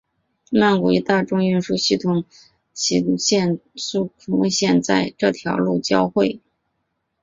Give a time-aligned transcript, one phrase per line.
[0.49, 2.25] 曼谷大众运输系统
[2.73, 6.41] 席隆线和苏坤蔚线在这条路交会。